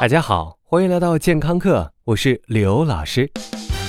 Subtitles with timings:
[0.00, 3.30] 大家好，欢迎来到健康课，我是刘老师。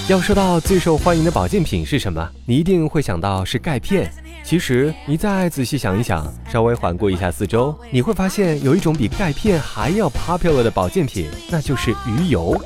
[0.09, 4.11] 要说到最受欢迎的保健品是什么，你一定会想到是钙片。
[4.43, 12.61] 其实你再仔细想一想，稍微环顾一下四周，你会发现有一种比钙片还要 popular 的保健品，那就是鱼油。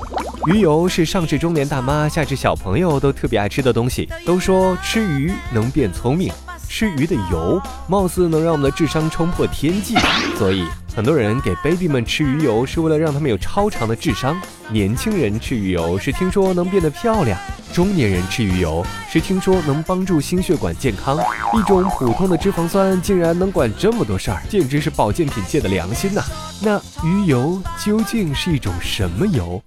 [0.51, 4.09] 鱼油是上至中年大妈，下至小朋友都特别爱吃的东西。
[4.25, 6.33] 都说吃鱼能变聪明，
[6.67, 9.95] 吃鱼的油貌似能让我们的智商冲破天际，
[10.35, 10.65] 所以。
[10.95, 17.37] 很多人给 baby 们吃鱼油是为了让他们有超长的智商，年轻人吃鱼油是听说能变得漂亮，
[17.73, 21.17] 中年人吃鱼油是听说能帮助心血管健康。
[21.53, 26.21] 一种普通的脂肪酸竟然能管这么多事儿，简直是保健品界的良心呐！
[26.63, 29.61] 那鱼油究竟是一种什么油？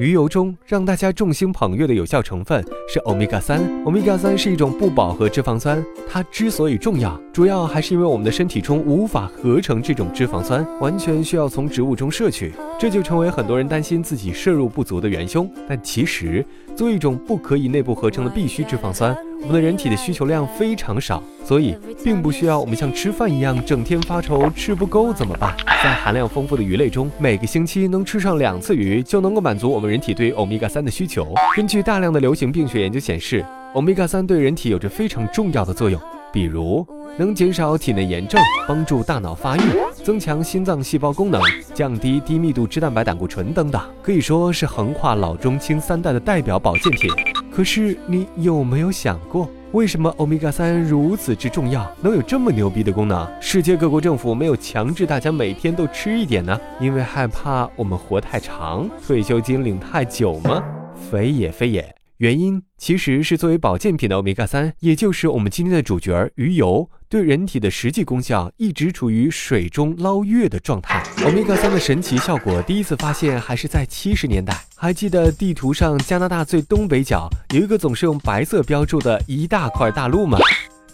[0.00, 3.60] 鱼油中让大家众星捧月的有效成分是欧米伽三。
[3.84, 15.50] 欧米伽三是一种不饱和脂肪酸，它之所以重要，主要还是因为我们的身体中无法合成这种脂肪酸，完全需要从植物中摄取，这就成为很多人担心自己摄入不足的元凶。
[15.68, 16.44] 但其实，
[16.76, 19.16] 作为一种不可以内部合成的必需脂肪酸。
[19.42, 25.54] 我们的人体的需求量非常少，所以并不需要我们像吃饭一样整天发愁吃不够怎么办？
[25.84, 31.32] 在含量丰富的鱼类中，每个星期能吃上两次鱼就能够满足我们人体对欧米伽三的需求。
[31.54, 36.00] 根据大量的流行病学研究显示，欧米伽三对人体有着非常重要的作用，
[36.32, 36.86] 比如
[37.18, 39.60] 能减少体内炎症，帮助大脑发育，
[40.02, 41.40] 增强心脏细胞功能，
[41.74, 47.10] 降低低密度脂蛋白胆固醇等等，可以说是横跨老中青三代的代表保健品。
[47.50, 53.26] 可是你有没有想过，为什么欧米伽三如此之重要，能有这么牛逼的功能？
[53.40, 56.58] 世界各国政府没有强制大家每天都吃一点呢？
[56.78, 60.62] 因为害怕我们活太长，退休金领太久吗？
[61.10, 61.95] 非也非也。
[62.18, 71.02] 原因其实是作为保健品的欧米伽三，也就是我们今天的主角鱼油，对人体的实际功效一直处于水中捞月的状态。
[71.26, 74.58] 欧米伽三的神奇效果第一次发现还是在七十年代。
[74.74, 80.38] 还记得地图上加拿大最东北角有一个总是用白色标注的一大块大陆吗？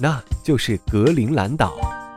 [0.00, 1.72] 那就是格陵兰岛。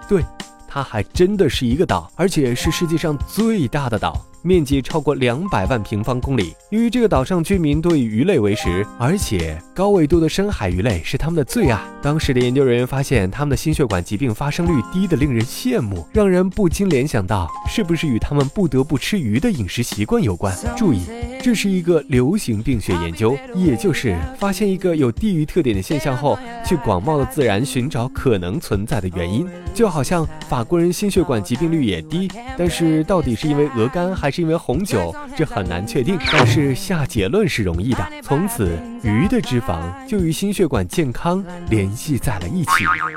[0.10, 0.24] 对，
[0.68, 4.26] 它还真的是一个岛，而且是世界上最大的岛。
[4.46, 6.56] 面积超过两百万平方公里。
[6.70, 11.82] 由于这个岛上居民多以鱼类为食，而且高纬度的深海鱼类是他们的最爱。
[12.00, 20.56] 当时的研究人员发现，他们的心血管疾病发生率低得令人羡慕，让人不禁联想到，是不是与他们不得不吃鱼的饮食习惯有关？
[20.78, 21.02] 注意，
[21.46, 26.36] 这是一个流行病学研究，也就是发现一个有地域特点的现象后，
[26.66, 29.48] 去广袤的自然寻找可能存在的原因。
[29.72, 34.42] 就好像法国人心血管疾病率也低，但是到底是因为鹅肝还是？
[34.42, 38.04] 因为红酒，这很难确定，但是下结论是容易的。
[38.24, 42.72] 从此，鱼的脂肪就与心血管健康联系在了一起。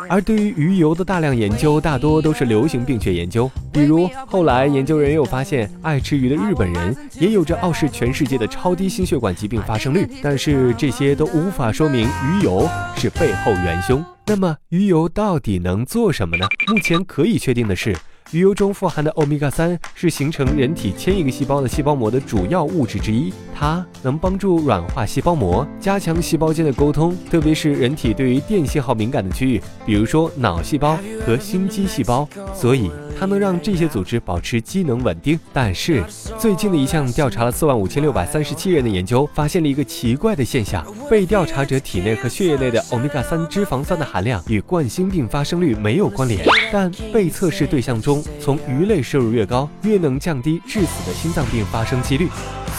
[0.06, 3.50] 而对于鱼油的大量研究，大多都是流行病学研究。
[3.72, 10.06] 比如后来研究人又发现，爱吃鱼的日本人也有着傲视全世界的超低心血管疾病发生率。
[10.22, 14.04] 但是这些都无法说明鱼油是背后元凶。
[14.26, 16.46] 那么鱼油到底能做什么呢？
[16.66, 17.96] 目前可以确定的是。
[18.30, 35.38] 鱼油中富含的欧米伽三是形成人体千亿个细胞的细胞膜的主要物质之一，它能帮助软化细胞膜，加强细胞间的沟通，特别是人体对于电信号敏感的区域，比如说脑细胞和心肌细胞，所以它能让这些组织保持机能稳定。
[35.52, 36.04] 但是
[36.38, 48.22] 最近的一项调查了四万五千六百三十七人的研究，发现了一个奇怪的现象：被调查者体内和血液内的欧米伽三脂肪酸的含量与冠心病发生率没有关联，但被测试对象中。
[48.40, 52.28] 从鱼类摄入越高，越能降低致死的心脏病发生几率。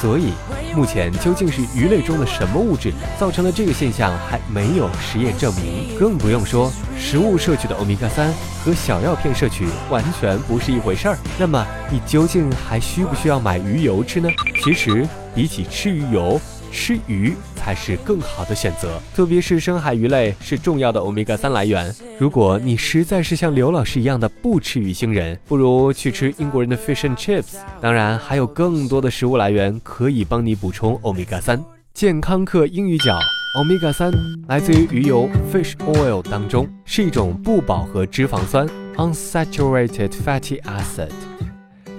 [0.01, 0.31] 所以，
[0.73, 5.99] 目前究竟是鱼类中的什么物质造成了这个现象，还没有实验证明。
[5.99, 8.33] 更不用说食物摄取的欧米伽三
[8.63, 11.17] 和小药片摄取完全不是一回事儿。
[11.37, 14.29] 那么，你究竟还需不需要买鱼油吃呢？
[14.63, 15.05] 其实，
[15.35, 16.39] 比起吃鱼油，
[16.71, 17.35] 吃鱼。
[17.69, 21.93] 才是更好的选择，特别是深海鱼类是重要的欧米伽三来源。
[22.17, 27.57] 如果你实在是像刘老师一样的不吃鱼星人，不如去吃英国人的 fish and chips。
[27.79, 31.63] 当然，还有更多的食物来源可以帮你补充欧米伽三。
[31.93, 33.15] 健康课英语角，
[33.59, 34.11] 欧米伽三
[34.47, 41.11] 来自于鱼油 fish oil 当中，是一种不饱和脂肪酸 unsaturated fatty acid。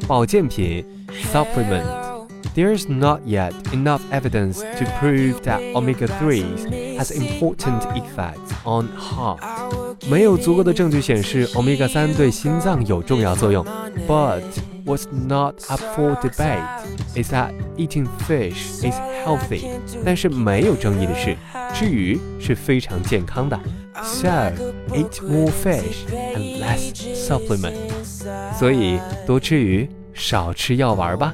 [0.08, 0.84] 保健品
[1.32, 2.09] supplement。
[2.55, 9.39] There's not yet enough evidence to prove that omega-3 has important effects on heart.
[10.07, 13.65] 没有足够的证据显示 omega 三对心脏有重要作用。
[14.07, 14.41] But
[14.85, 16.63] what's not up for debate
[17.15, 18.95] is that eating fish is
[19.25, 19.67] healthy.
[20.05, 21.35] 但是没有争议的是，
[21.73, 23.59] 吃鱼是非常健康的。
[24.03, 24.27] So
[24.91, 27.75] eat more fish and less supplement.
[28.57, 31.33] 所以多吃鱼，少吃药丸吧。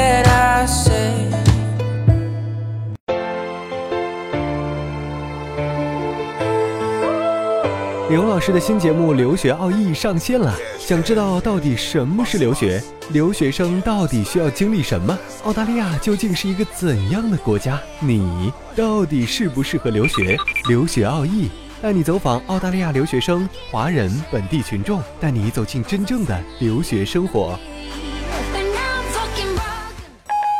[8.11, 12.83] 刘老师的新节目《留学奥义》上线了，想知道到底什么是留学？
[13.11, 15.17] 留学生到底需要经历什么？
[15.45, 17.79] 澳大利亚究竟是一个怎样的国家？
[18.01, 20.35] 你到底适不适合留学？
[20.67, 21.49] 留学奥义
[21.81, 27.57] 带你走访澳大利亚留学生、华人、本地群众，带你走进真正的留学生活。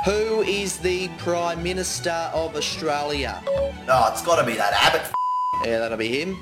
[0.06, 3.34] Who is the Prime Minister of Australia?
[3.90, 5.02] Oh, it's got to be that Abbott.
[5.66, 6.38] Yeah, that'll be him.